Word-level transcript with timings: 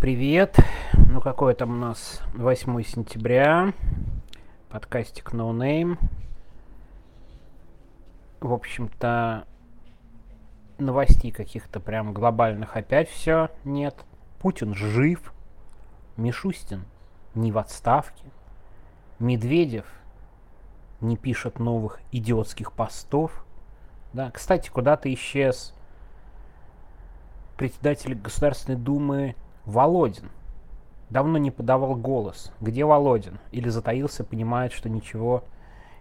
привет. 0.00 0.56
Ну 0.94 1.20
какой 1.20 1.54
там 1.54 1.72
у 1.72 1.76
нас 1.76 2.22
8 2.32 2.82
сентября. 2.84 3.74
Подкастик 4.70 5.34
No 5.34 5.52
Name. 5.52 5.98
В 8.40 8.50
общем-то, 8.50 9.44
новостей 10.78 11.30
каких-то 11.30 11.80
прям 11.80 12.14
глобальных 12.14 12.78
опять 12.78 13.10
все 13.10 13.50
нет. 13.64 13.94
Путин 14.38 14.74
жив. 14.74 15.34
Мишустин 16.16 16.86
не 17.34 17.52
в 17.52 17.58
отставке. 17.58 18.24
Медведев 19.18 19.84
не 21.02 21.18
пишет 21.18 21.58
новых 21.58 22.00
идиотских 22.10 22.72
постов. 22.72 23.44
Да, 24.14 24.30
кстати, 24.30 24.70
куда-то 24.70 25.12
исчез 25.12 25.74
председатель 27.58 28.14
Государственной 28.14 28.78
Думы 28.78 29.36
Володин. 29.70 30.30
Давно 31.10 31.38
не 31.38 31.50
подавал 31.50 31.94
голос. 31.94 32.52
Где 32.60 32.84
Володин? 32.84 33.38
Или 33.52 33.68
затаился, 33.68 34.24
понимает, 34.24 34.72
что 34.72 34.88
ничего 34.88 35.44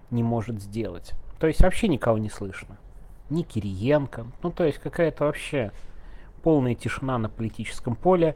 не 0.09 0.23
может 0.23 0.61
сделать. 0.61 1.13
То 1.39 1.47
есть 1.47 1.61
вообще 1.61 1.87
никого 1.87 2.17
не 2.17 2.29
слышно. 2.29 2.77
Ни 3.29 3.43
Кириенко. 3.43 4.27
Ну, 4.41 4.51
то 4.51 4.63
есть 4.63 4.79
какая-то 4.79 5.25
вообще 5.25 5.71
полная 6.43 6.75
тишина 6.75 7.17
на 7.17 7.29
политическом 7.29 7.95
поле. 7.95 8.35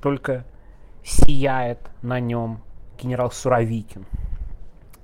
Только 0.00 0.44
сияет 1.04 1.90
на 2.02 2.20
нем 2.20 2.60
генерал 3.00 3.30
Суровикин. 3.30 4.04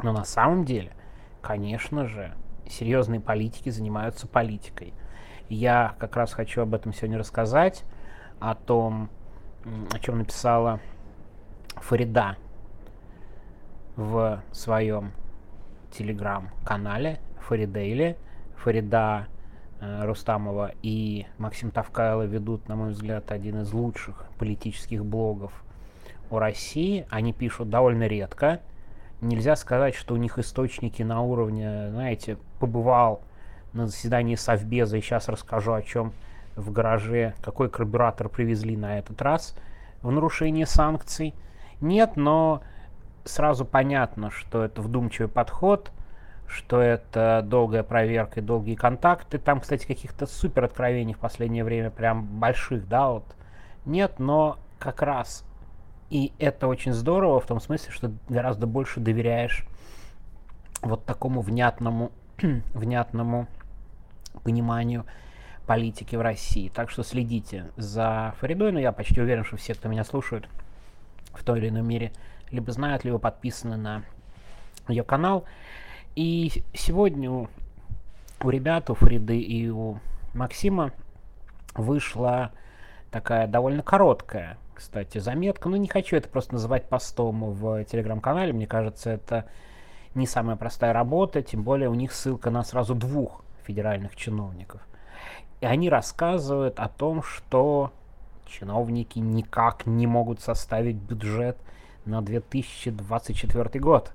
Но 0.02 0.12
на 0.12 0.24
самом 0.24 0.64
деле, 0.64 0.92
конечно 1.40 2.06
же, 2.06 2.34
серьезные 2.68 3.20
политики 3.20 3.70
занимаются 3.70 4.26
политикой. 4.26 4.92
Я 5.48 5.94
как 5.98 6.16
раз 6.16 6.32
хочу 6.32 6.62
об 6.62 6.74
этом 6.74 6.92
сегодня 6.92 7.18
рассказать, 7.18 7.84
о 8.38 8.54
том, 8.54 9.08
о 9.64 9.98
чем 9.98 10.18
написала 10.18 10.80
Фарида 11.76 12.36
в 13.96 14.42
своем 14.52 15.12
телеграм-канале 15.90 17.18
Фаридейли. 17.40 18.16
Фарида 18.56 19.26
э, 19.80 20.04
Рустамова 20.04 20.72
и 20.82 21.26
Максим 21.38 21.70
Тавкайло 21.70 22.22
ведут, 22.22 22.68
на 22.68 22.76
мой 22.76 22.90
взгляд, 22.90 23.30
один 23.32 23.62
из 23.62 23.72
лучших 23.72 24.26
политических 24.38 25.04
блогов 25.04 25.52
о 26.30 26.38
России. 26.38 27.06
Они 27.10 27.32
пишут 27.32 27.70
довольно 27.70 28.06
редко. 28.06 28.60
Нельзя 29.20 29.56
сказать, 29.56 29.94
что 29.94 30.14
у 30.14 30.16
них 30.16 30.38
источники 30.38 31.02
на 31.02 31.22
уровне, 31.22 31.90
знаете, 31.90 32.38
побывал 32.60 33.22
на 33.72 33.86
заседании 33.86 34.36
Совбеза, 34.36 34.96
и 34.96 35.00
сейчас 35.00 35.28
расскажу, 35.28 35.72
о 35.72 35.82
чем 35.82 36.12
в 36.58 36.72
гараже, 36.72 37.34
какой 37.40 37.70
карбюратор 37.70 38.28
привезли 38.28 38.76
на 38.76 38.98
этот 38.98 39.22
раз 39.22 39.54
в 40.02 40.10
нарушение 40.10 40.66
санкций. 40.66 41.34
Нет, 41.80 42.16
но 42.16 42.62
сразу 43.24 43.64
понятно, 43.64 44.30
что 44.30 44.64
это 44.64 44.82
вдумчивый 44.82 45.28
подход, 45.28 45.92
что 46.46 46.80
это 46.80 47.42
долгая 47.44 47.82
проверка 47.82 48.40
и 48.40 48.42
долгие 48.42 48.74
контакты. 48.74 49.38
Там, 49.38 49.60
кстати, 49.60 49.86
каких-то 49.86 50.26
супер 50.26 50.64
откровений 50.64 51.14
в 51.14 51.18
последнее 51.18 51.64
время, 51.64 51.90
прям 51.90 52.24
больших, 52.24 52.88
да, 52.88 53.10
вот 53.10 53.24
нет, 53.84 54.18
но 54.18 54.58
как 54.78 55.02
раз 55.02 55.44
и 56.10 56.32
это 56.38 56.68
очень 56.68 56.92
здорово 56.92 57.40
в 57.40 57.46
том 57.46 57.60
смысле, 57.60 57.92
что 57.92 58.10
гораздо 58.28 58.66
больше 58.66 59.00
доверяешь 59.00 59.66
вот 60.80 61.04
такому 61.04 61.42
внятному, 61.42 62.12
внятному 62.74 63.46
пониманию 64.42 65.04
политики 65.68 66.16
в 66.16 66.22
России. 66.22 66.70
Так 66.74 66.90
что 66.90 67.04
следите 67.04 67.70
за 67.76 68.34
Фаридой, 68.40 68.72
но 68.72 68.80
я 68.80 68.90
почти 68.90 69.20
уверен, 69.20 69.44
что 69.44 69.58
все, 69.58 69.74
кто 69.74 69.88
меня 69.88 70.02
слушают 70.02 70.48
в 71.34 71.44
той 71.44 71.58
или 71.58 71.68
иной 71.68 71.82
мере, 71.82 72.10
либо 72.50 72.72
знают, 72.72 73.04
либо 73.04 73.18
подписаны 73.18 73.76
на 73.76 74.02
ее 74.88 75.04
канал. 75.04 75.44
И 76.16 76.64
сегодня 76.72 77.30
у, 77.30 77.48
ребят, 78.42 78.88
у 78.88 78.94
Фариды 78.94 79.38
и 79.38 79.68
у 79.68 80.00
Максима 80.32 80.92
вышла 81.74 82.50
такая 83.10 83.46
довольно 83.46 83.82
короткая, 83.82 84.56
кстати, 84.74 85.18
заметка. 85.18 85.68
Ну, 85.68 85.76
не 85.76 85.86
хочу 85.86 86.16
это 86.16 86.30
просто 86.30 86.54
называть 86.54 86.88
постом 86.88 87.52
в 87.52 87.84
телеграм-канале. 87.84 88.54
Мне 88.54 88.66
кажется, 88.66 89.10
это 89.10 89.44
не 90.14 90.26
самая 90.26 90.56
простая 90.56 90.94
работа, 90.94 91.42
тем 91.42 91.62
более 91.62 91.90
у 91.90 91.94
них 91.94 92.12
ссылка 92.14 92.48
на 92.48 92.64
сразу 92.64 92.94
двух 92.94 93.44
федеральных 93.66 94.16
чиновников. 94.16 94.80
И 95.60 95.66
они 95.66 95.88
рассказывают 95.88 96.78
о 96.78 96.88
том, 96.88 97.22
что 97.22 97.92
чиновники 98.46 99.18
никак 99.18 99.86
не 99.86 100.06
могут 100.06 100.40
составить 100.40 100.96
бюджет 100.96 101.58
на 102.04 102.22
2024 102.22 103.80
год. 103.80 104.12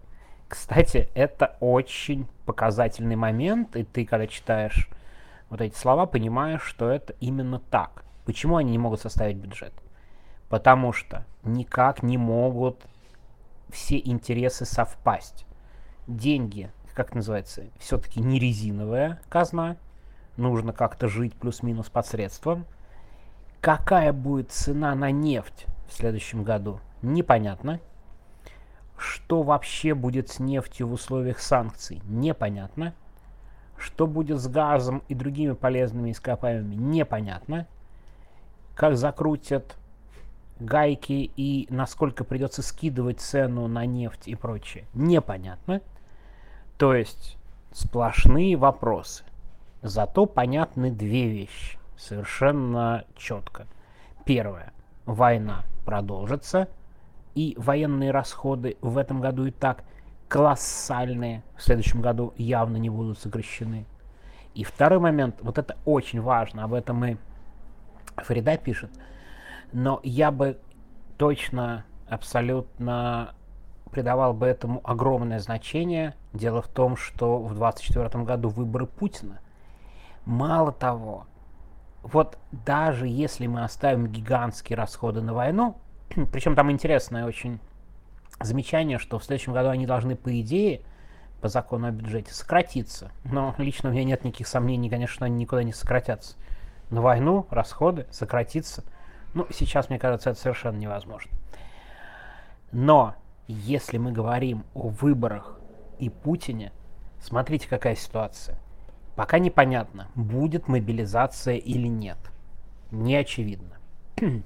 Кстати, 0.48 1.10
это 1.14 1.58
очень 1.60 2.28
показательный 2.46 3.16
момент, 3.16 3.76
и 3.76 3.84
ты, 3.84 4.06
когда 4.06 4.28
читаешь 4.28 4.90
вот 5.50 5.62
эти 5.62 5.76
слова, 5.76 6.06
понимаешь, 6.06 6.64
что 6.64 6.90
это 6.90 7.14
именно 7.20 7.60
так. 7.60 8.04
Почему 8.26 8.58
они 8.58 8.72
не 8.72 8.78
могут 8.78 9.02
составить 9.02 9.38
бюджет? 9.38 9.74
Потому 10.50 10.94
что 10.94 11.26
никак 11.44 12.04
не 12.04 12.18
могут 12.18 12.82
все 13.70 13.98
интересы 13.98 14.66
совпасть. 14.66 15.46
Деньги 16.08 16.72
как 16.94 17.16
называется, 17.16 17.64
все-таки 17.80 18.22
не 18.22 18.40
резиновая 18.40 19.20
казна, 19.30 19.78
нужно 20.38 20.74
как-то 20.74 21.08
жить 21.08 21.34
плюс-минус 21.36 21.90
под 21.90 22.06
средством. 22.06 22.66
Какая 23.62 24.12
будет 24.14 24.52
цена 24.52 24.94
на 24.96 25.12
нефть 25.12 25.66
в 25.88 25.94
следующем 25.94 26.44
году, 26.44 26.80
непонятно. 27.02 27.80
Что 28.98 29.44
вообще 29.44 29.94
будет 29.94 30.30
с 30.30 30.40
нефтью 30.40 30.88
в 30.88 30.94
условиях 30.94 31.40
санкций, 31.40 32.02
непонятно. 32.06 32.94
Что 33.78 34.08
будет 34.08 34.40
с 34.40 34.48
газом 34.48 35.04
и 35.08 35.16
другими 35.16 35.54
полезными 35.54 36.12
ископаемыми, 36.12 36.76
непонятно. 36.76 37.68
Как 38.76 38.98
закрутят 38.98 39.78
гайки 40.60 41.32
и 41.36 41.68
насколько 41.70 42.24
придется 42.24 42.62
скидывать 42.62 43.20
цену 43.20 43.68
на 43.68 43.86
нефть 43.86 44.28
и 44.28 44.36
прочее, 44.36 44.86
непонятно. 44.94 45.82
То 46.78 46.94
есть 46.94 47.38
сплошные 47.72 48.56
вопросы. 48.56 49.24
Зато 49.84 50.26
понятны 50.26 50.92
две 50.92 51.28
вещи 51.28 51.78
совершенно 51.98 53.06
четко. 53.16 53.68
Первое. 54.26 54.72
Война 55.06 55.64
продолжится, 55.86 56.70
и 57.36 57.54
военные 57.58 58.12
расходы 58.12 58.78
в 58.82 58.98
этом 58.98 59.20
году 59.20 59.46
и 59.46 59.52
так 59.52 59.84
колоссальные, 60.30 61.44
в 61.58 61.62
следующем 61.62 62.02
году 62.02 62.34
явно 62.38 62.78
не 62.78 62.90
будут 62.90 63.20
сокращены. 63.20 63.86
И 64.56 64.64
второй 64.64 65.00
момент, 65.00 65.36
вот 65.42 65.58
это 65.58 65.76
очень 65.84 66.22
важно, 66.22 66.64
об 66.64 66.74
этом 66.74 67.04
и 67.04 67.18
Фарида 68.16 68.58
пишет, 68.58 68.92
но 69.74 70.00
я 70.04 70.32
бы 70.32 70.60
точно 71.18 71.86
абсолютно 72.08 73.34
придавал 73.92 74.34
бы 74.34 74.48
этому 74.48 74.82
огромное 74.84 75.40
значение. 75.40 76.16
Дело 76.32 76.62
в 76.62 76.68
том, 76.68 76.96
что 76.96 77.40
в 77.40 77.56
2024 77.56 78.24
году 78.24 78.50
выборы 78.50 78.88
Путина. 78.88 79.40
Мало 80.26 80.72
того, 80.72 81.26
вот 82.02 82.38
даже 82.52 83.08
если 83.08 83.48
мы 83.48 83.64
оставим 83.64 84.08
гигантские 84.08 84.78
расходы 84.78 85.22
на 85.22 85.34
войну, 85.34 85.78
причем 86.32 86.56
там 86.56 86.72
интересное 86.72 87.26
очень 87.26 87.60
замечание, 88.42 89.00
что 89.00 89.20
в 89.20 89.24
следующем 89.24 89.54
году 89.54 89.70
они 89.70 89.86
должны, 89.86 90.16
по 90.16 90.40
идее, 90.40 90.82
по 91.42 91.50
закону 91.50 91.88
о 91.88 91.92
бюджете, 91.92 92.34
сократиться. 92.34 93.12
Но 93.26 93.54
лично 93.58 93.90
у 93.90 93.92
меня 93.92 94.06
нет 94.06 94.24
никаких 94.24 94.48
сомнений, 94.48 94.90
конечно, 94.90 95.26
они 95.26 95.36
никуда 95.36 95.64
не 95.64 95.74
сократятся. 95.74 96.36
На 96.90 97.02
войну 97.02 97.48
расходы 97.50 98.08
сократиться. 98.12 98.84
Ну, 99.34 99.48
сейчас, 99.50 99.90
мне 99.90 100.00
кажется, 100.00 100.30
это 100.30 100.40
совершенно 100.40 100.78
невозможно. 100.78 101.32
Но 102.72 103.16
если 103.48 103.98
мы 103.98 104.12
говорим 104.12 104.64
о 104.74 104.90
выборах 104.90 105.60
и 106.00 106.10
Путине, 106.10 106.72
смотрите, 107.20 107.68
какая 107.68 107.96
ситуация. 107.96 108.58
Пока 109.16 109.38
непонятно, 109.40 110.08
будет 110.16 110.68
мобилизация 110.68 111.56
или 111.56 111.88
нет. 111.88 112.18
Не 112.92 113.16
очевидно. 113.16 113.78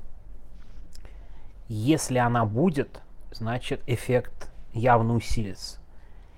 Если 1.68 2.18
она 2.18 2.46
будет, 2.46 3.02
значит 3.32 3.82
эффект 3.88 4.52
явно 4.74 5.16
усилится. 5.16 5.80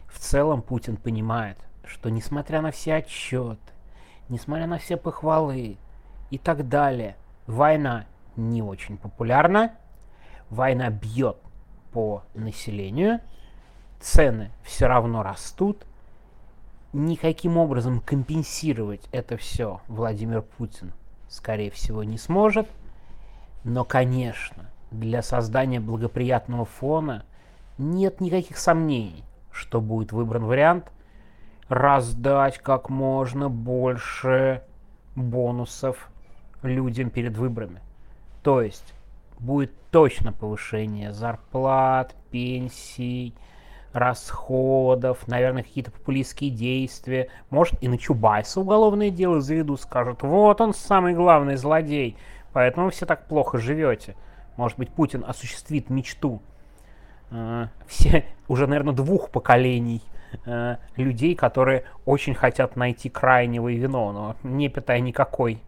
В 0.08 0.20
целом 0.20 0.62
Путин 0.62 0.98
понимает, 0.98 1.58
что 1.84 2.10
несмотря 2.10 2.62
на 2.62 2.72
все 2.72 2.96
отчеты, 2.96 3.58
несмотря 4.28 4.68
на 4.68 4.78
все 4.78 4.98
похвалы 4.98 5.78
и 6.30 6.38
так 6.38 6.68
далее, 6.68 7.16
война 7.48 8.06
не 8.36 8.62
очень 8.62 8.98
популярна, 8.98 9.74
война 10.50 10.90
бьет 10.90 11.38
по 11.92 12.24
населению, 12.34 13.22
цены 14.00 14.52
все 14.64 14.88
равно 14.88 15.24
растут, 15.24 15.86
никаким 16.94 17.58
образом 17.58 18.02
компенсировать 18.02 19.08
это 19.12 19.38
все 19.38 19.82
Владимир 19.88 20.42
Путин, 20.42 20.94
скорее 21.28 21.72
всего, 21.72 22.04
не 22.04 22.18
сможет. 22.18 22.68
Но, 23.64 23.84
конечно, 23.84 24.70
для 24.92 25.22
создания 25.22 25.80
благоприятного 25.80 26.66
фона 26.66 27.26
нет 27.78 28.22
никаких 28.22 28.58
сомнений, 28.58 29.24
что 29.52 29.82
будет 29.82 30.12
выбран 30.12 30.46
вариант 30.46 30.92
раздать 31.68 32.58
как 32.58 32.90
можно 32.90 33.50
больше 33.50 34.64
бонусов 35.16 36.10
людям 36.64 37.10
перед 37.10 37.38
выборами. 37.38 37.82
То 38.44 38.62
есть 38.62 38.94
будет 39.38 39.72
точно 39.92 40.34
повышение 40.34 41.14
зарплат, 41.14 42.16
пенсий, 42.32 43.36
расходов, 43.94 45.28
наверное, 45.28 45.64
какие-то 45.64 45.92
популистские 45.92 46.52
действия. 46.52 47.30
Может, 47.50 47.82
и 47.82 47.88
на 47.88 47.98
Чубайса 47.98 48.62
уголовное 48.62 49.10
дело 49.10 49.42
заведут, 49.42 49.82
скажут, 49.82 50.22
вот 50.22 50.62
он 50.62 50.74
самый 50.74 51.14
главный 51.14 51.56
злодей, 51.56 52.16
поэтому 52.54 52.86
вы 52.86 52.92
все 52.92 53.06
так 53.06 53.28
плохо 53.28 53.58
живете. 53.58 54.16
Может 54.58 54.78
быть, 54.78 54.90
Путин 54.90 55.24
осуществит 55.26 55.90
мечту 55.90 56.42
э, 57.32 57.68
все, 57.88 58.26
уже, 58.48 58.68
наверное, 58.68 58.94
двух 58.94 59.30
поколений 59.30 60.02
э, 60.46 60.78
людей, 60.96 61.36
которые 61.36 61.86
очень 62.06 62.36
хотят 62.36 62.76
найти 62.76 63.10
крайнего 63.10 63.70
и 63.70 63.78
виновного, 63.78 64.36
не 64.44 64.70
питая 64.70 65.00
никакой, 65.00 65.62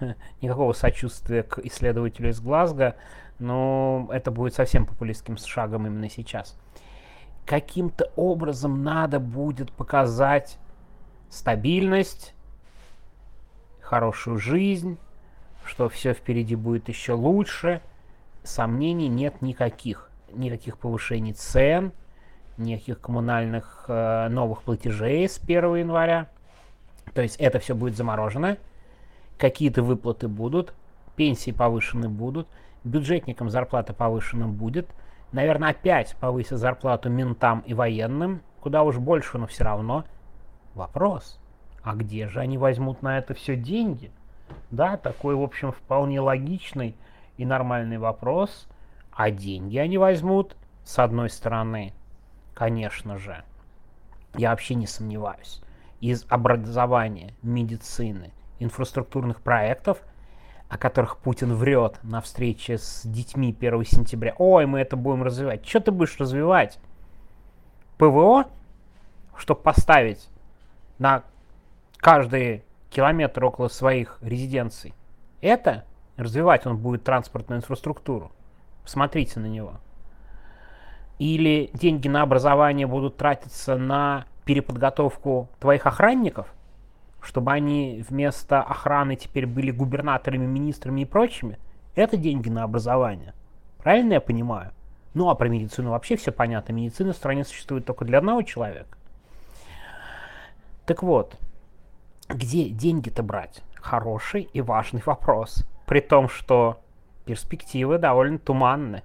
никакого 0.40 0.72
сочувствия 0.72 1.42
к 1.42 1.58
исследователю 1.58 2.30
из 2.30 2.40
Глазго, 2.40 2.96
но 3.38 4.08
это 4.10 4.32
будет 4.32 4.54
совсем 4.54 4.86
популистским 4.86 5.36
шагом 5.36 5.86
именно 5.86 6.10
сейчас 6.10 6.58
каким-то 7.48 8.12
образом 8.14 8.84
надо 8.84 9.18
будет 9.18 9.72
показать 9.72 10.58
стабильность, 11.30 12.34
хорошую 13.80 14.38
жизнь, 14.38 14.98
что 15.64 15.88
все 15.88 16.12
впереди 16.12 16.56
будет 16.56 16.90
еще 16.90 17.14
лучше. 17.14 17.80
Сомнений 18.42 19.08
нет 19.08 19.40
никаких. 19.40 20.10
Никаких 20.30 20.76
повышений 20.76 21.32
цен, 21.32 21.92
никаких 22.58 23.00
коммунальных 23.00 23.86
э, 23.88 24.28
новых 24.28 24.62
платежей 24.62 25.26
с 25.26 25.38
1 25.38 25.76
января. 25.76 26.28
То 27.14 27.22
есть 27.22 27.36
это 27.36 27.60
все 27.60 27.74
будет 27.74 27.96
заморожено. 27.96 28.58
Какие-то 29.38 29.82
выплаты 29.82 30.28
будут, 30.28 30.74
пенсии 31.16 31.52
повышены 31.52 32.10
будут, 32.10 32.46
бюджетникам 32.84 33.48
зарплата 33.48 33.94
повышена 33.94 34.48
будет– 34.48 34.86
Наверное, 35.32 35.70
опять 35.70 36.16
повысят 36.20 36.58
зарплату 36.58 37.10
ментам 37.10 37.60
и 37.60 37.74
военным, 37.74 38.42
куда 38.60 38.82
уж 38.82 38.96
больше, 38.98 39.38
но 39.38 39.46
все 39.46 39.64
равно. 39.64 40.04
Вопрос, 40.74 41.38
а 41.82 41.94
где 41.94 42.28
же 42.28 42.40
они 42.40 42.56
возьмут 42.56 43.02
на 43.02 43.18
это 43.18 43.34
все 43.34 43.56
деньги? 43.56 44.10
Да, 44.70 44.96
такой, 44.96 45.34
в 45.34 45.42
общем, 45.42 45.72
вполне 45.72 46.20
логичный 46.20 46.96
и 47.36 47.44
нормальный 47.44 47.98
вопрос. 47.98 48.68
А 49.12 49.30
деньги 49.30 49.76
они 49.76 49.98
возьмут, 49.98 50.56
с 50.84 50.98
одной 50.98 51.28
стороны, 51.28 51.92
конечно 52.54 53.18
же, 53.18 53.42
я 54.34 54.50
вообще 54.50 54.76
не 54.76 54.86
сомневаюсь, 54.86 55.60
из 56.00 56.24
образования, 56.28 57.34
медицины, 57.42 58.32
инфраструктурных 58.58 59.40
проектов– 59.42 60.02
о 60.68 60.76
которых 60.76 61.18
Путин 61.18 61.54
врет 61.54 61.98
на 62.02 62.20
встрече 62.20 62.78
с 62.78 63.02
детьми 63.04 63.56
1 63.58 63.84
сентября. 63.84 64.34
Ой, 64.38 64.66
мы 64.66 64.80
это 64.80 64.96
будем 64.96 65.22
развивать. 65.22 65.66
Что 65.66 65.80
ты 65.80 65.90
будешь 65.90 66.18
развивать? 66.18 66.78
ПВО, 67.96 68.44
чтобы 69.36 69.60
поставить 69.60 70.28
на 70.98 71.24
каждый 71.96 72.64
километр 72.90 73.44
около 73.44 73.68
своих 73.68 74.18
резиденций. 74.20 74.94
Это 75.40 75.84
развивать 76.16 76.66
он 76.66 76.76
будет 76.76 77.04
транспортную 77.04 77.60
инфраструктуру. 77.60 78.30
Посмотрите 78.82 79.40
на 79.40 79.46
него. 79.46 79.74
Или 81.18 81.70
деньги 81.72 82.08
на 82.08 82.22
образование 82.22 82.86
будут 82.86 83.16
тратиться 83.16 83.76
на 83.76 84.26
переподготовку 84.44 85.48
твоих 85.60 85.86
охранников, 85.86 86.52
чтобы 87.28 87.52
они 87.52 88.02
вместо 88.08 88.62
охраны 88.62 89.14
теперь 89.14 89.46
были 89.46 89.70
губернаторами, 89.70 90.46
министрами 90.46 91.02
и 91.02 91.04
прочими, 91.04 91.58
это 91.94 92.16
деньги 92.16 92.48
на 92.48 92.62
образование. 92.62 93.34
Правильно 93.76 94.14
я 94.14 94.22
понимаю? 94.22 94.72
Ну 95.12 95.28
а 95.28 95.34
про 95.34 95.46
медицину 95.46 95.90
вообще 95.90 96.16
все 96.16 96.32
понятно. 96.32 96.72
Медицина 96.72 97.12
в 97.12 97.16
стране 97.16 97.44
существует 97.44 97.84
только 97.84 98.06
для 98.06 98.16
одного 98.16 98.40
человека. 98.40 98.96
Так 100.86 101.02
вот, 101.02 101.36
где 102.30 102.70
деньги-то 102.70 103.22
брать? 103.22 103.60
Хороший 103.74 104.48
и 104.54 104.62
важный 104.62 105.02
вопрос. 105.04 105.66
При 105.84 106.00
том, 106.00 106.30
что 106.30 106.80
перспективы 107.26 107.98
довольно 107.98 108.38
туманны. 108.38 109.02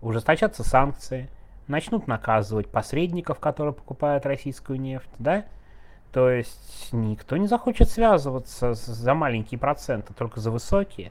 Ужесточатся 0.00 0.64
санкции, 0.64 1.30
начнут 1.68 2.08
наказывать 2.08 2.68
посредников, 2.68 3.38
которые 3.38 3.72
покупают 3.72 4.26
российскую 4.26 4.80
нефть, 4.80 5.10
да? 5.20 5.44
То 6.12 6.28
есть 6.28 6.90
никто 6.92 7.38
не 7.38 7.46
захочет 7.46 7.88
связываться 7.88 8.74
за 8.74 9.14
маленькие 9.14 9.58
проценты, 9.58 10.12
только 10.12 10.40
за 10.40 10.50
высокие. 10.50 11.10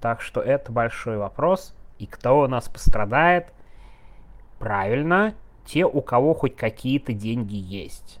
Так 0.00 0.20
что 0.20 0.40
это 0.40 0.70
большой 0.70 1.18
вопрос. 1.18 1.74
И 1.98 2.06
кто 2.06 2.40
у 2.40 2.46
нас 2.46 2.68
пострадает? 2.68 3.52
Правильно, 4.58 5.34
те, 5.66 5.84
у 5.84 6.00
кого 6.00 6.34
хоть 6.34 6.56
какие-то 6.56 7.12
деньги 7.12 7.56
есть. 7.56 8.20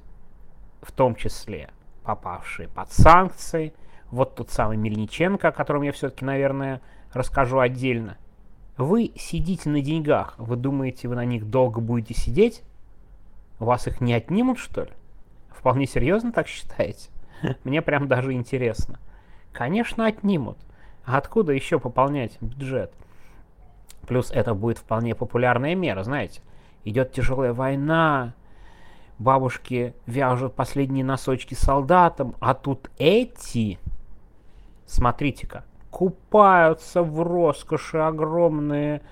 В 0.82 0.90
том 0.92 1.14
числе 1.14 1.70
попавшие 2.02 2.68
под 2.68 2.90
санкции. 2.92 3.72
Вот 4.10 4.34
тот 4.34 4.50
самый 4.50 4.76
Мельниченко, 4.76 5.48
о 5.48 5.52
котором 5.52 5.82
я 5.82 5.92
все-таки, 5.92 6.24
наверное, 6.24 6.80
расскажу 7.12 7.60
отдельно. 7.60 8.18
Вы 8.76 9.12
сидите 9.16 9.68
на 9.68 9.80
деньгах. 9.80 10.34
Вы 10.38 10.56
думаете, 10.56 11.06
вы 11.06 11.14
на 11.14 11.24
них 11.24 11.48
долго 11.48 11.80
будете 11.80 12.14
сидеть? 12.14 12.62
Вас 13.60 13.86
их 13.86 14.00
не 14.00 14.12
отнимут, 14.12 14.58
что 14.58 14.82
ли? 14.82 14.90
Вполне 15.50 15.86
серьезно 15.86 16.32
так 16.32 16.46
считаете? 16.48 17.10
Мне 17.64 17.82
прям 17.82 18.08
даже 18.08 18.32
интересно. 18.32 18.98
Конечно, 19.52 20.06
отнимут. 20.06 20.58
А 21.04 21.18
откуда 21.18 21.52
еще 21.52 21.78
пополнять 21.78 22.40
бюджет? 22.40 22.92
Плюс 24.06 24.30
это 24.30 24.54
будет 24.54 24.78
вполне 24.78 25.14
популярная 25.14 25.74
мера, 25.74 26.02
знаете. 26.02 26.40
Идет 26.84 27.12
тяжелая 27.12 27.52
война, 27.52 28.34
бабушки 29.18 29.94
вяжут 30.06 30.54
последние 30.54 31.04
носочки 31.04 31.54
солдатам, 31.54 32.34
а 32.40 32.54
тут 32.54 32.90
эти, 32.98 33.78
смотрите-ка, 34.86 35.64
купаются 35.90 37.02
в 37.02 37.22
роскоши 37.22 37.98
огромные 37.98 39.02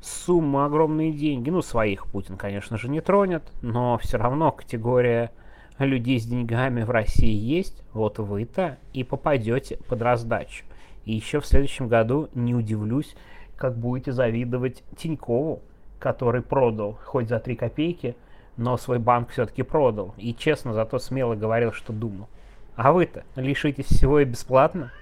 суммы, 0.00 0.64
огромные 0.64 1.12
деньги. 1.12 1.50
Ну, 1.50 1.62
своих 1.62 2.06
Путин, 2.06 2.36
конечно 2.36 2.76
же, 2.76 2.88
не 2.88 3.00
тронет, 3.00 3.44
но 3.62 3.96
все 3.98 4.18
равно 4.18 4.50
категория 4.50 5.30
людей 5.78 6.20
с 6.20 6.24
деньгами 6.24 6.82
в 6.82 6.90
России 6.90 7.34
есть, 7.34 7.82
вот 7.92 8.18
вы-то 8.18 8.78
и 8.92 9.02
попадете 9.04 9.78
под 9.88 10.02
раздачу. 10.02 10.64
И 11.04 11.14
еще 11.14 11.40
в 11.40 11.46
следующем 11.46 11.88
году 11.88 12.28
не 12.34 12.54
удивлюсь, 12.54 13.14
как 13.56 13.76
будете 13.76 14.12
завидовать 14.12 14.82
Тинькову, 14.96 15.62
который 15.98 16.42
продал 16.42 16.98
хоть 17.04 17.28
за 17.28 17.38
3 17.38 17.56
копейки, 17.56 18.16
но 18.56 18.76
свой 18.76 18.98
банк 18.98 19.30
все-таки 19.30 19.62
продал. 19.62 20.14
И 20.16 20.34
честно, 20.34 20.72
зато 20.72 20.98
смело 20.98 21.34
говорил, 21.34 21.72
что 21.72 21.92
думал. 21.92 22.28
А 22.76 22.92
вы-то 22.92 23.24
лишитесь 23.36 23.86
всего 23.86 24.20
и 24.20 24.24
бесплатно? 24.24 24.92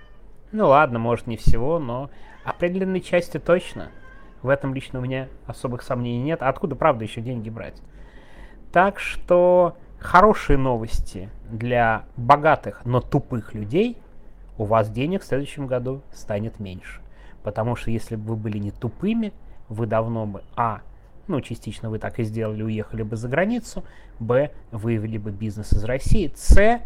Ну 0.52 0.68
ладно, 0.68 0.98
может 0.98 1.26
не 1.26 1.36
всего, 1.36 1.78
но 1.78 2.10
определенной 2.44 3.00
части 3.00 3.38
точно. 3.38 3.90
В 4.42 4.48
этом 4.48 4.74
лично 4.74 4.98
у 4.98 5.02
меня 5.02 5.28
особых 5.46 5.82
сомнений 5.82 6.22
нет. 6.22 6.42
Откуда, 6.42 6.74
правда, 6.74 7.04
еще 7.04 7.20
деньги 7.20 7.48
брать? 7.48 7.80
Так 8.72 8.98
что 8.98 9.76
Хорошие 10.02 10.58
новости 10.58 11.30
для 11.48 12.04
богатых, 12.16 12.84
но 12.84 13.00
тупых 13.00 13.54
людей. 13.54 13.96
У 14.58 14.64
вас 14.64 14.90
денег 14.90 15.22
в 15.22 15.24
следующем 15.24 15.68
году 15.68 16.02
станет 16.12 16.58
меньше. 16.58 17.00
Потому 17.44 17.76
что 17.76 17.92
если 17.92 18.16
бы 18.16 18.30
вы 18.30 18.36
были 18.36 18.58
не 18.58 18.72
тупыми, 18.72 19.32
вы 19.68 19.86
давно 19.86 20.26
бы, 20.26 20.42
а, 20.56 20.80
ну, 21.28 21.40
частично 21.40 21.88
вы 21.88 22.00
так 22.00 22.18
и 22.18 22.24
сделали, 22.24 22.64
уехали 22.64 23.04
бы 23.04 23.14
за 23.14 23.28
границу, 23.28 23.84
б, 24.18 24.50
вывели 24.72 25.18
бы 25.18 25.30
бизнес 25.30 25.72
из 25.72 25.84
России, 25.84 26.32
с, 26.34 26.80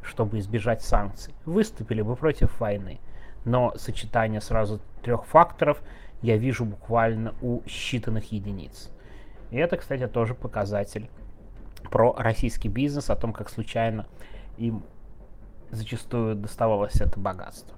чтобы 0.00 0.38
избежать 0.38 0.82
санкций, 0.82 1.34
выступили 1.44 2.00
бы 2.00 2.16
против 2.16 2.58
войны. 2.60 2.98
Но 3.44 3.74
сочетание 3.76 4.40
сразу 4.40 4.80
трех 5.02 5.26
факторов 5.26 5.82
я 6.22 6.38
вижу 6.38 6.64
буквально 6.64 7.34
у 7.42 7.60
считанных 7.66 8.24
единиц. 8.30 8.90
И 9.50 9.58
это, 9.58 9.76
кстати, 9.76 10.06
тоже 10.06 10.34
показатель 10.34 11.10
про 11.90 12.14
российский 12.14 12.68
бизнес, 12.68 13.10
о 13.10 13.16
том, 13.16 13.32
как 13.32 13.48
случайно 13.48 14.06
им 14.56 14.82
зачастую 15.70 16.34
доставалось 16.36 17.00
это 17.00 17.18
богатство. 17.18 17.76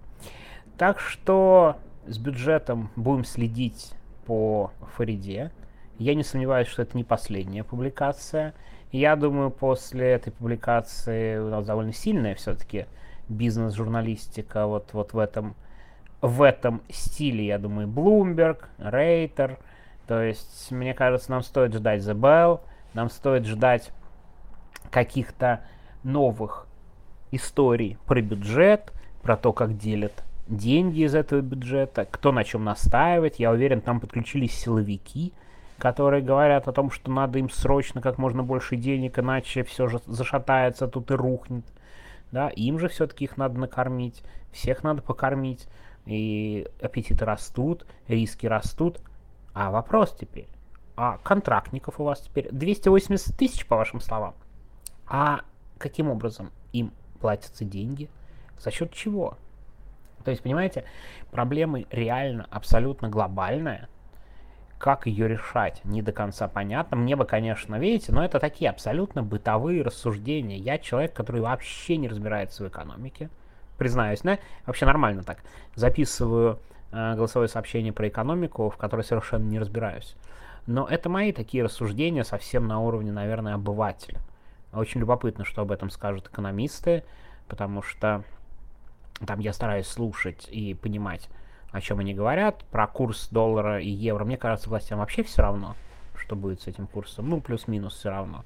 Так 0.76 0.98
что 1.00 1.76
с 2.06 2.18
бюджетом 2.18 2.90
будем 2.96 3.24
следить 3.24 3.92
по 4.26 4.72
Фариде. 4.96 5.52
Я 5.98 6.14
не 6.14 6.24
сомневаюсь, 6.24 6.68
что 6.68 6.82
это 6.82 6.96
не 6.96 7.04
последняя 7.04 7.64
публикация. 7.64 8.54
Я 8.90 9.16
думаю, 9.16 9.50
после 9.50 10.08
этой 10.12 10.32
публикации 10.32 11.38
у 11.38 11.50
нас 11.50 11.66
довольно 11.66 11.92
сильная 11.92 12.34
все-таки 12.34 12.86
бизнес-журналистика 13.28 14.66
вот, 14.66 14.92
вот 14.92 15.12
в 15.12 15.18
этом 15.18 15.54
в 16.20 16.42
этом 16.42 16.82
стиле, 16.90 17.46
я 17.46 17.58
думаю, 17.58 17.88
Bloomberg, 17.88 18.64
Рейтер. 18.78 19.58
То 20.06 20.22
есть, 20.22 20.70
мне 20.70 20.92
кажется, 20.92 21.30
нам 21.30 21.42
стоит 21.42 21.72
ждать 21.72 22.02
The 22.02 22.14
Bell, 22.14 22.60
нам 22.94 23.10
стоит 23.10 23.46
ждать 23.46 23.92
каких-то 24.90 25.60
новых 26.02 26.66
историй 27.30 27.98
про 28.06 28.20
бюджет, 28.20 28.92
про 29.22 29.36
то, 29.36 29.52
как 29.52 29.76
делят 29.76 30.24
деньги 30.50 31.02
из 31.02 31.14
этого 31.14 31.40
бюджета, 31.40 32.06
кто 32.10 32.32
на 32.32 32.44
чем 32.44 32.64
настаивает. 32.64 33.36
Я 33.36 33.52
уверен, 33.52 33.80
там 33.80 34.00
подключились 34.00 34.52
силовики, 34.52 35.32
которые 35.78 36.22
говорят 36.22 36.68
о 36.68 36.72
том, 36.72 36.90
что 36.90 37.10
надо 37.10 37.38
им 37.38 37.48
срочно 37.48 38.00
как 38.00 38.18
можно 38.18 38.42
больше 38.42 38.76
денег, 38.76 39.18
иначе 39.18 39.62
все 39.62 39.86
же 39.86 40.00
зашатается 40.06 40.88
тут 40.88 41.10
и 41.10 41.14
рухнет. 41.14 41.64
Да, 42.32 42.48
им 42.48 42.78
же 42.78 42.88
все-таки 42.88 43.24
их 43.24 43.36
надо 43.36 43.58
накормить, 43.58 44.22
всех 44.52 44.84
надо 44.84 45.02
покормить, 45.02 45.66
и 46.06 46.68
аппетиты 46.80 47.24
растут, 47.24 47.86
риски 48.08 48.46
растут. 48.46 49.00
А 49.52 49.70
вопрос 49.70 50.16
теперь, 50.18 50.48
а 50.96 51.18
контрактников 51.18 52.00
у 52.00 52.04
вас 52.04 52.20
теперь 52.20 52.48
280 52.50 53.36
тысяч, 53.36 53.66
по 53.66 53.76
вашим 53.76 54.00
словам. 54.00 54.34
А 55.06 55.40
каким 55.78 56.10
образом 56.10 56.50
им 56.72 56.92
платятся 57.20 57.64
деньги? 57.64 58.08
За 58.58 58.70
счет 58.70 58.92
чего? 58.92 59.36
То 60.24 60.30
есть, 60.30 60.42
понимаете, 60.42 60.84
проблемы 61.30 61.86
реально 61.90 62.46
абсолютно 62.50 63.08
глобальная. 63.08 63.88
Как 64.78 65.06
ее 65.06 65.28
решать, 65.28 65.82
не 65.84 66.00
до 66.00 66.12
конца 66.12 66.48
понятно. 66.48 66.96
Мне 66.96 67.16
бы, 67.16 67.24
конечно, 67.24 67.76
видите, 67.76 68.12
но 68.12 68.24
это 68.24 68.38
такие 68.38 68.70
абсолютно 68.70 69.22
бытовые 69.22 69.82
рассуждения. 69.82 70.56
Я 70.56 70.78
человек, 70.78 71.12
который 71.12 71.40
вообще 71.40 71.96
не 71.96 72.08
разбирается 72.08 72.64
в 72.64 72.68
экономике. 72.68 73.28
Признаюсь, 73.76 74.20
да? 74.20 74.38
Вообще 74.66 74.86
нормально 74.86 75.22
так. 75.22 75.38
Записываю 75.74 76.58
э, 76.92 77.14
голосовое 77.14 77.48
сообщение 77.48 77.92
про 77.92 78.08
экономику, 78.08 78.70
в 78.70 78.76
которой 78.76 79.02
совершенно 79.02 79.48
не 79.48 79.58
разбираюсь. 79.58 80.16
Но 80.66 80.86
это 80.86 81.08
мои 81.08 81.32
такие 81.32 81.64
рассуждения 81.64 82.24
совсем 82.24 82.66
на 82.66 82.80
уровне, 82.80 83.12
наверное, 83.12 83.54
обывателя. 83.54 84.20
Очень 84.72 85.00
любопытно, 85.00 85.44
что 85.44 85.62
об 85.62 85.72
этом 85.72 85.90
скажут 85.90 86.28
экономисты, 86.28 87.04
потому 87.48 87.82
что 87.82 88.22
там 89.26 89.40
я 89.40 89.52
стараюсь 89.52 89.86
слушать 89.86 90.48
и 90.50 90.74
понимать, 90.74 91.28
о 91.72 91.80
чем 91.80 91.98
они 91.98 92.14
говорят. 92.14 92.64
Про 92.70 92.86
курс 92.86 93.28
доллара 93.30 93.80
и 93.80 93.88
евро, 93.88 94.24
мне 94.24 94.36
кажется, 94.36 94.68
властям 94.68 95.00
вообще 95.00 95.22
все 95.22 95.42
равно, 95.42 95.74
что 96.14 96.36
будет 96.36 96.62
с 96.62 96.66
этим 96.66 96.86
курсом. 96.86 97.28
Ну, 97.28 97.40
плюс-минус 97.40 97.96
все 97.96 98.10
равно. 98.10 98.44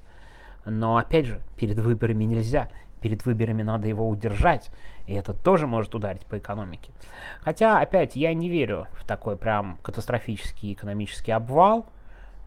Но, 0.65 0.97
опять 0.97 1.27
же, 1.27 1.41
перед 1.57 1.77
выборами 1.77 2.23
нельзя. 2.23 2.69
Перед 3.01 3.23
выборами 3.23 3.61
надо 3.61 3.87
его 3.87 4.09
удержать, 4.09 4.71
и 5.05 5.13
это 5.13 5.33
тоже 5.33 5.67
может 5.67 5.93
ударить 5.93 6.25
по 6.25 6.39
экономике. 6.39 6.91
Хотя, 7.41 7.79
опять, 7.79 8.15
я 8.15 8.33
не 8.33 8.49
верю 8.49 8.87
в 8.93 9.05
такой 9.05 9.37
прям 9.37 9.77
катастрофический 9.83 10.73
экономический 10.73 11.31
обвал, 11.31 11.85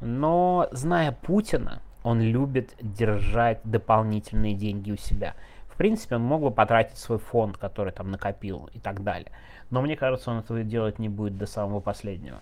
но, 0.01 0.69
зная 0.73 1.13
Путина, 1.13 1.83
он 2.03 2.21
любит 2.21 2.75
держать 2.81 3.61
дополнительные 3.65 4.55
деньги 4.55 4.93
у 4.93 4.97
себя 4.97 5.35
принципе, 5.79 6.17
он 6.17 6.23
мог 6.23 6.43
бы 6.43 6.51
потратить 6.51 6.99
свой 6.99 7.19
фонд, 7.19 7.57
который 7.57 7.93
там 7.93 8.11
накопил 8.11 8.69
и 8.75 8.79
так 8.79 9.03
далее. 9.03 9.31
Но 9.71 9.81
мне 9.81 9.97
кажется, 9.97 10.31
он 10.31 10.41
этого 10.41 10.63
делать 10.63 10.99
не 10.99 11.09
будет 11.09 11.39
до 11.39 11.47
самого 11.47 11.81
последнего. 11.81 12.41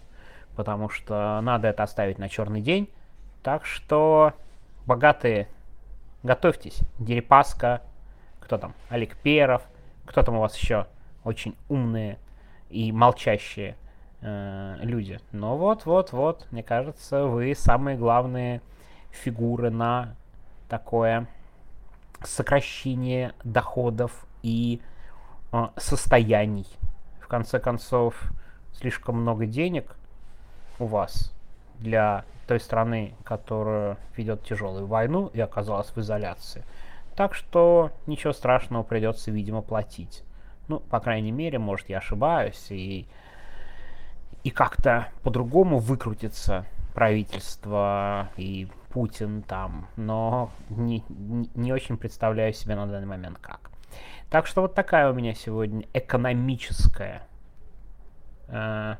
Потому 0.57 0.89
что 0.89 1.41
надо 1.43 1.69
это 1.69 1.85
оставить 1.85 2.19
на 2.19 2.29
черный 2.29 2.63
день. 2.63 2.89
Так 3.43 3.65
что, 3.65 4.33
богатые, 4.87 5.49
готовьтесь. 6.23 6.81
Дерипаска, 6.99 7.83
кто 8.41 8.59
там, 8.59 8.75
Олег 8.89 9.17
Перов, 9.19 9.63
кто 10.07 10.23
там 10.23 10.37
у 10.37 10.41
вас 10.41 10.57
еще 10.57 10.87
очень 11.23 11.55
умные 11.69 12.19
и 12.71 12.91
молчащие 12.91 13.77
э, 14.21 14.77
люди. 14.81 15.21
Но 15.33 15.57
вот-вот-вот, 15.57 16.47
мне 16.51 16.63
кажется, 16.63 17.25
вы 17.25 17.55
самые 17.55 17.97
главные 17.97 18.61
фигуры 19.11 19.71
на 19.71 20.15
такое 20.69 21.27
сокращение 22.23 23.35
доходов 23.45 24.27
и 24.43 24.81
э, 25.53 25.67
состояний. 25.77 26.67
В 27.21 27.29
конце 27.29 27.59
концов, 27.59 28.21
слишком 28.73 29.21
много 29.21 29.47
денег 29.47 29.97
у 30.79 30.87
вас 30.87 31.33
для 31.79 32.25
той 32.47 32.61
страны, 32.61 33.15
которая 33.25 33.97
ведет 34.17 34.45
тяжелую 34.45 34.87
войну 34.87 35.31
и 35.33 35.41
оказалась 35.41 35.89
в 35.89 35.99
изоляции. 35.99 36.65
Так 37.17 37.35
что 37.35 37.91
ничего 38.07 38.33
страшного 38.33 38.83
придется, 38.83 39.31
видимо, 39.31 39.63
платить. 39.63 40.23
Ну, 40.69 40.81
по 40.81 41.01
крайней 41.01 41.33
мере, 41.33 41.59
может, 41.59 41.89
я 41.89 41.99
ошибаюсь, 41.99 42.67
и, 42.71 43.07
и 44.47 44.51
как-то 44.51 45.09
по-другому 45.25 45.81
выкрутится 45.81 46.67
правительство 46.95 48.31
и 48.37 48.69
Путин 48.91 49.43
там, 49.43 49.89
но 49.97 50.53
не, 50.69 51.03
не, 51.09 51.73
очень 51.73 51.97
представляю 51.97 52.53
себе 52.53 52.77
на 52.77 52.87
данный 52.87 53.09
момент 53.09 53.39
как. 53.39 53.73
Так 54.31 54.47
что 54.47 54.61
вот 54.63 54.73
такая 54.77 55.11
у 55.11 55.15
меня 55.15 55.35
сегодня 55.35 55.85
экономическая 55.93 57.27
э, 58.47 58.95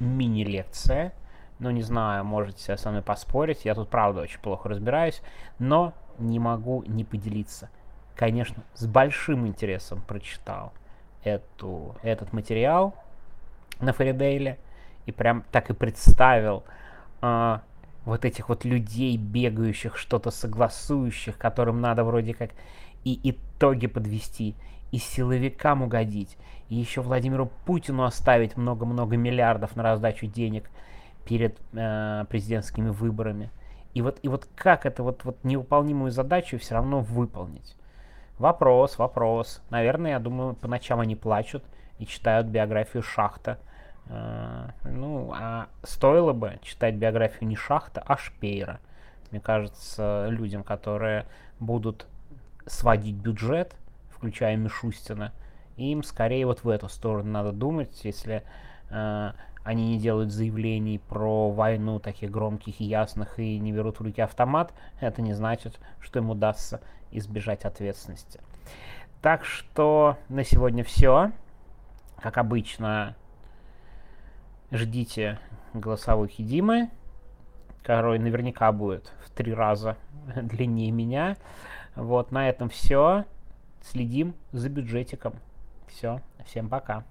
мини-лекция. 0.00 1.12
Ну, 1.58 1.68
не 1.68 1.82
знаю, 1.82 2.24
можете 2.24 2.78
со 2.78 2.88
мной 2.88 3.02
поспорить, 3.02 3.66
я 3.66 3.74
тут 3.74 3.90
правда 3.90 4.22
очень 4.22 4.40
плохо 4.40 4.70
разбираюсь, 4.70 5.20
но 5.58 5.92
не 6.18 6.38
могу 6.38 6.82
не 6.84 7.04
поделиться. 7.04 7.68
Конечно, 8.14 8.64
с 8.72 8.86
большим 8.86 9.46
интересом 9.46 10.00
прочитал 10.00 10.72
эту, 11.24 11.94
этот 12.02 12.32
материал 12.32 12.94
на 13.80 13.92
Фаридейле 13.92 14.58
и 15.06 15.12
прям 15.12 15.44
так 15.52 15.70
и 15.70 15.74
представил, 15.74 16.64
э, 17.22 17.58
вот 18.06 18.24
этих 18.24 18.48
вот 18.48 18.64
людей, 18.64 19.16
бегающих, 19.16 19.96
что-то 19.96 20.30
согласующих, 20.30 21.36
которым 21.36 21.80
надо 21.80 22.04
вроде 22.04 22.34
как 22.34 22.50
и 23.04 23.18
итоги 23.30 23.88
подвести, 23.88 24.54
и 24.92 24.98
силовикам 24.98 25.82
угодить, 25.82 26.38
и 26.68 26.76
еще 26.76 27.02
Владимиру 27.02 27.50
Путину 27.66 28.04
оставить 28.04 28.56
много-много 28.56 29.16
миллиардов 29.16 29.76
на 29.76 29.82
раздачу 29.82 30.26
денег 30.26 30.70
перед 31.24 31.58
э, 31.72 32.24
президентскими 32.28 32.90
выборами. 32.90 33.50
И 33.94 34.02
вот, 34.02 34.18
и 34.22 34.28
вот 34.28 34.48
как 34.54 34.86
это 34.86 35.02
вот, 35.02 35.24
вот 35.24 35.42
невыполнимую 35.42 36.12
задачу 36.12 36.58
все 36.58 36.74
равно 36.74 37.00
выполнить? 37.00 37.76
Вопрос, 38.38 38.98
вопрос. 38.98 39.62
Наверное, 39.70 40.12
я 40.12 40.18
думаю, 40.20 40.54
по 40.54 40.68
ночам 40.68 41.00
они 41.00 41.16
плачут 41.16 41.64
и 41.98 42.06
читают 42.06 42.46
биографию 42.46 43.02
Шахта 43.02 43.58
Э, 44.08 44.68
ну, 44.84 45.32
а 45.34 45.68
стоило 45.82 46.32
бы 46.32 46.58
читать 46.62 46.94
биографию 46.94 47.48
не 47.48 47.56
Шахта, 47.56 48.02
а 48.06 48.16
Шпейра. 48.16 48.80
Мне 49.30 49.40
кажется, 49.40 50.28
людям, 50.30 50.62
которые 50.62 51.26
будут 51.58 52.06
сводить 52.66 53.16
бюджет, 53.16 53.74
включая 54.10 54.56
Мишустина, 54.56 55.32
им 55.76 56.02
скорее 56.02 56.46
вот 56.46 56.64
в 56.64 56.68
эту 56.68 56.88
сторону 56.88 57.30
надо 57.30 57.52
думать, 57.52 58.04
если 58.04 58.44
э, 58.90 59.32
они 59.64 59.88
не 59.94 59.98
делают 59.98 60.30
заявлений 60.30 60.98
про 60.98 61.50
войну 61.50 61.98
таких 61.98 62.30
громких 62.30 62.80
и 62.80 62.84
ясных 62.84 63.38
и 63.38 63.58
не 63.58 63.72
берут 63.72 63.98
в 63.98 64.02
руки 64.02 64.20
автомат, 64.20 64.72
это 65.00 65.20
не 65.20 65.34
значит, 65.34 65.78
что 66.00 66.20
им 66.20 66.30
удастся 66.30 66.80
избежать 67.10 67.64
ответственности. 67.64 68.40
Так 69.20 69.44
что 69.44 70.16
на 70.28 70.44
сегодня 70.44 70.84
все. 70.84 71.32
Как 72.20 72.38
обычно, 72.38 73.14
ждите 74.70 75.38
голосовухи 75.74 76.42
Димы, 76.42 76.90
который 77.82 78.18
наверняка 78.18 78.72
будет 78.72 79.12
в 79.24 79.30
три 79.30 79.52
раза 79.54 79.96
длиннее 80.36 80.90
меня. 80.90 81.36
Вот, 81.94 82.32
на 82.32 82.48
этом 82.48 82.68
все. 82.68 83.24
Следим 83.82 84.34
за 84.52 84.68
бюджетиком. 84.68 85.34
Все, 85.88 86.20
всем 86.44 86.68
пока. 86.68 87.04